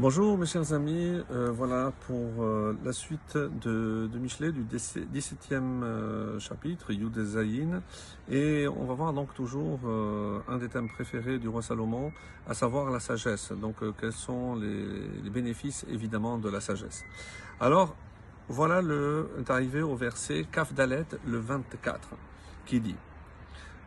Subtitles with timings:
[0.00, 5.82] Bonjour mes chers amis, euh, voilà pour euh, la suite de, de Michelet du 17e
[5.82, 7.82] euh, chapitre, Yud Zayin,
[8.30, 12.12] et on va voir donc toujours euh, un des thèmes préférés du roi Salomon,
[12.48, 13.50] à savoir la sagesse.
[13.50, 17.04] Donc quels sont les, bénéfices évidemment de la sagesse.
[17.58, 17.96] Alors
[18.48, 22.10] voilà le est arrivé au verset Kaf Dalet le 24
[22.66, 22.96] qui dit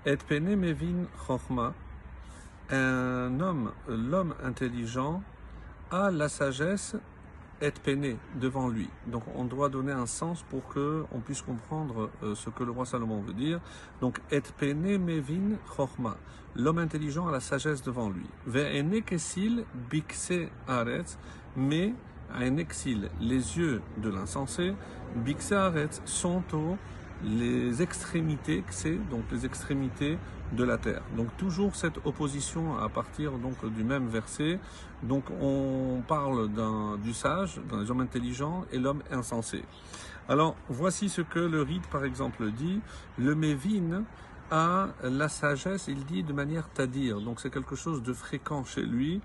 [0.05, 1.73] Et pene mevin chorma,
[2.69, 5.23] un homme, l'homme intelligent
[5.91, 6.95] la sagesse
[7.59, 8.89] est peiné devant lui.
[9.07, 12.71] Donc on doit donner un sens pour que on puisse comprendre euh, ce que le
[12.71, 13.59] roi Salomon veut dire.
[13.99, 16.17] Donc et peiné mevin chorma.
[16.55, 18.25] L'homme intelligent a la sagesse devant lui.
[18.47, 21.17] Ve'ene kesil bikse aretz.
[21.55, 21.93] Mais
[22.33, 24.73] à un exil, les yeux de l'insensé,
[25.17, 26.77] bikse aretz, sont aux
[27.23, 30.17] les extrémités, c'est donc les extrémités
[30.53, 31.01] de la terre.
[31.15, 34.59] Donc toujours cette opposition à partir donc du même verset.
[35.03, 36.49] Donc on parle
[37.01, 39.63] du sage, d'un homme intelligent et l'homme insensé.
[40.27, 42.81] Alors voici ce que le rite par exemple dit.
[43.17, 44.03] Le Mévin
[44.49, 47.21] a la sagesse, il dit de manière tadir.
[47.21, 49.21] Donc c'est quelque chose de fréquent chez lui.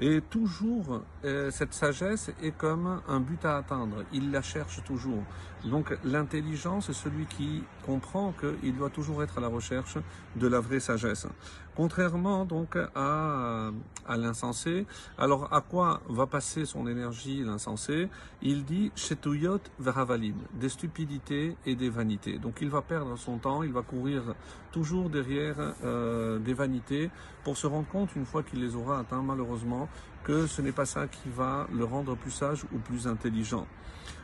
[0.00, 4.04] Et toujours, euh, cette sagesse est comme un but à atteindre.
[4.12, 5.24] Il la cherche toujours.
[5.64, 9.98] Donc l'intelligence est celui qui comprend qu'il doit toujours être à la recherche
[10.36, 11.26] de la vraie sagesse.
[11.74, 13.70] Contrairement donc à,
[14.08, 18.08] l'insensé, alors à quoi va passer son énergie l'insensé?
[18.42, 22.38] Il dit Chetuyot veravalim, des stupidités et des vanités.
[22.38, 24.34] Donc il va perdre son temps, il va courir
[24.72, 27.10] toujours derrière euh, des vanités
[27.44, 29.87] pour se rendre compte, une fois qu'il les aura atteints malheureusement,
[30.24, 33.66] que ce n'est pas ça qui va le rendre plus sage ou plus intelligent.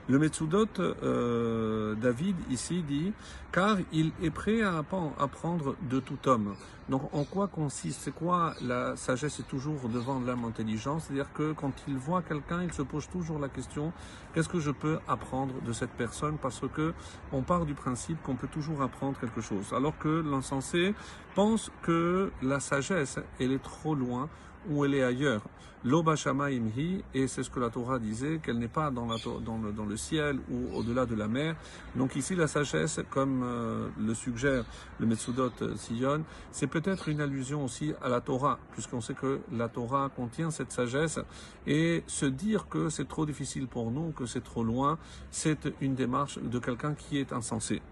[0.07, 3.15] Le Metsudot euh, David ici dit
[3.53, 6.57] car il est prêt à apprendre de tout homme.
[6.91, 11.53] Donc en quoi consiste C'est quoi la sagesse est toujours devant l'âme intelligence C'est-à-dire que
[11.53, 13.95] quand il voit quelqu'un, il se pose toujours la question
[14.35, 16.37] qu'est-ce que je peux apprendre de cette personne?
[16.37, 16.93] Parce que
[17.33, 20.95] on part du principe qu'on peut toujours apprendre quelque chose, alors que l'insensé
[21.35, 24.29] pense que la sagesse elle est trop loin
[24.69, 25.43] ou elle est ailleurs.
[25.87, 26.15] L'Oba
[26.51, 29.71] imhi, et c'est ce que la Torah disait, qu'elle n'est pas dans, la, dans, le,
[29.71, 31.57] dans, le, ciel ou au-delà de la mer.
[31.95, 34.65] Donc ici, la sagesse, comme euh, le suggère
[34.99, 39.41] le Metsudot euh, Sion, c'est peut-être une allusion aussi à la Torah, puisqu'on sait que
[39.53, 41.21] la Torah contient cette sagesse,
[41.67, 44.99] et se dire que c'est trop difficile pour nous, que c'est trop loin,
[45.31, 47.83] c'est une démarche de quelqu'un qui est insensé.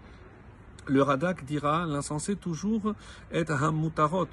[0.87, 2.93] Le Radak dira l'insensé toujours
[3.31, 4.27] est mutarot,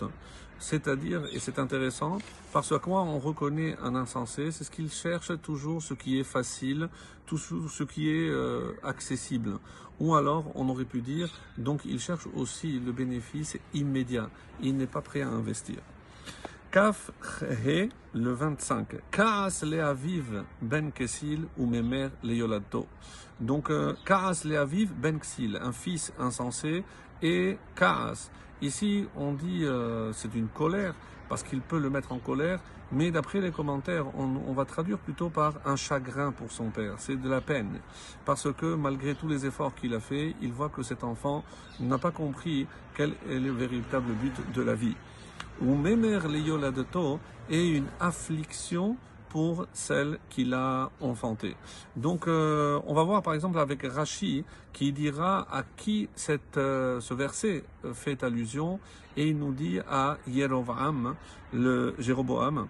[0.59, 2.19] c'est-à-dire, et c'est intéressant,
[2.53, 6.89] parce quoi on reconnaît un insensé, c'est ce qu'il cherche toujours ce qui est facile,
[7.27, 9.59] tout ce qui est euh, accessible.
[10.01, 14.29] Ou alors, on aurait pu dire, donc il cherche aussi le bénéfice immédiat,
[14.61, 15.77] il n'est pas prêt à investir.
[16.71, 17.11] Kaf
[17.43, 19.11] He, le 25.
[19.11, 22.87] Kaas le aviv ben kesil ou memer le yolato.
[23.41, 26.85] Donc, euh, Kaas le aviv ben kesil, un fils insensé,
[27.23, 28.31] et Kaas.
[28.63, 30.95] Ici, on dit euh, c'est une colère,
[31.29, 32.61] parce qu'il peut le mettre en colère,
[32.93, 36.95] mais d'après les commentaires, on, on, va traduire plutôt par un chagrin pour son père.
[36.99, 37.81] C'est de la peine,
[38.25, 41.43] parce que malgré tous les efforts qu'il a fait, il voit que cet enfant
[41.81, 44.95] n'a pas compris quel est le véritable but de la vie
[45.61, 48.97] ou Memer Leyoladeto est une affliction
[49.29, 51.55] pour celle qu'il a enfantée.
[51.97, 57.01] Donc, euh, on va voir par exemple avec Rashi qui dira à qui cette, euh,
[57.01, 58.81] ce verset fait allusion
[59.17, 61.15] et il nous dit à Yerovam,
[61.53, 62.67] le Jéroboam,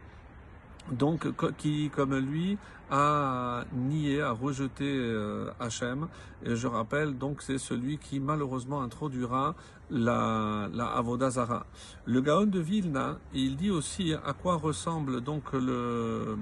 [0.92, 1.26] donc
[1.56, 2.58] qui, comme lui,
[2.91, 6.08] a nié, a rejeté euh, Hachem.
[6.44, 9.54] Et je rappelle, donc c'est celui qui malheureusement introduira
[9.91, 11.66] la, la Avodazara.
[12.06, 16.36] Le Gaon de Vilna, il dit aussi à quoi ressemble donc le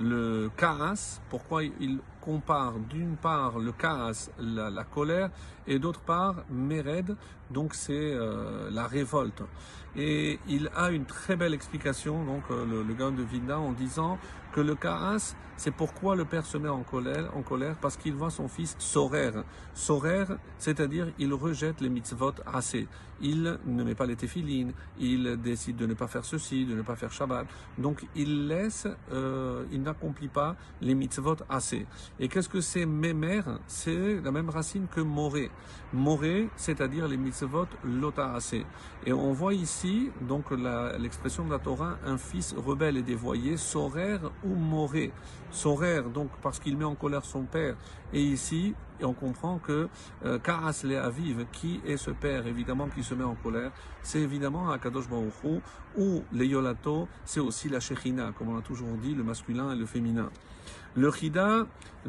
[0.00, 5.30] le karas, pourquoi il compare d'une part le karas, la, la colère,
[5.66, 7.16] et d'autre part Mered,
[7.50, 9.42] donc c'est euh, la révolte.
[9.96, 14.18] Et il a une très belle explication, donc euh, le, le de Vilna, en disant
[14.52, 18.14] que le karas, c'est pourquoi le père se met en colère, en colère parce qu'il
[18.14, 19.30] voit son fils sorer.
[19.74, 20.24] Sorer,
[20.58, 22.88] c'est-à-dire il rejette les mitzvot assez.
[23.20, 26.82] Il ne met pas les téphilines, il décide de ne pas faire ceci, de ne
[26.82, 27.46] pas faire Shabbat.
[27.78, 31.86] Donc il laisse, euh, il n'accomplit pas les mitzvot assez.
[32.20, 35.50] Et qu'est-ce que c'est mémer C'est la même racine que moré.
[35.92, 38.64] Moré, c'est-à-dire les mitzvot lota assez.
[39.04, 40.52] Et on voit ici, donc
[40.98, 45.12] l'expression de la Torah, un fils rebelle et dévoyé, sorer ou moré.
[45.50, 47.74] Sorer, donc parce qu'il met en colère son père.
[48.12, 49.88] Et ici, Et on comprend que
[50.24, 54.20] euh, Karas le Aviv, qui est ce père évidemment qui se met en colère, c'est
[54.20, 55.60] évidemment Akadosh Baruch
[55.96, 59.76] ou les Yolato, c'est aussi la Shechina, comme on a toujours dit, le masculin et
[59.76, 60.30] le féminin.
[60.96, 61.66] Le Chida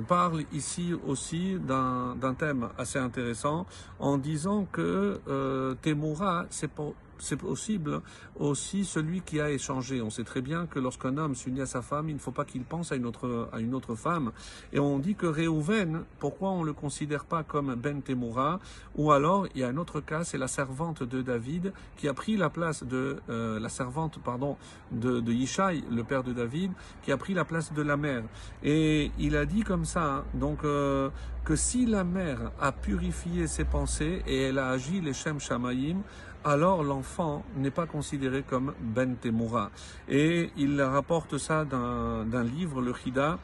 [0.08, 3.66] parle ici aussi d'un thème assez intéressant
[4.00, 6.72] en disant que euh, Temura, c'est
[7.20, 8.02] c'est possible
[8.40, 10.02] aussi celui qui a échangé.
[10.02, 12.46] On sait très bien que lorsqu'un homme s'unit à sa femme, il ne faut pas
[12.46, 14.32] qu'il pense à une autre, à une autre femme.
[14.74, 18.60] Et on dit que Réhouven, pourquoi on ne le considère pas comme Ben Temura?
[18.96, 22.14] Ou alors, il y a un autre cas, c'est la servante de David qui a
[22.14, 24.58] pris la place de euh, la servante, pardon,
[24.92, 26.72] de, de Yishai, le père de David,
[27.04, 28.24] qui a pris la place de la mère.
[28.64, 31.10] Et il a dit comme ça, hein, donc euh,
[31.44, 36.02] que si la mère a purifié ses pensées et elle a agi les Shem Shamayim,
[36.46, 39.72] alors l'enfant n'est pas considéré comme Ben Temura.
[40.08, 43.40] Et il rapporte ça d'un livre, le Chida,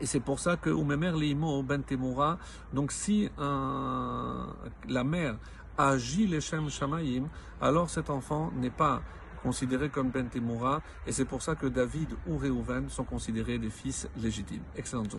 [0.00, 2.38] et c'est pour ça que Umemer Leimo Ben Temura,
[2.72, 5.36] donc si la mère
[5.76, 7.28] agit les Shem Shamayim,
[7.60, 9.02] alors cet enfant n'est pas
[9.42, 13.70] considéré comme Ben Temura, et c'est pour ça que David ou Reuven sont considérés des
[13.70, 14.62] fils légitimes.
[14.76, 15.10] Excellente.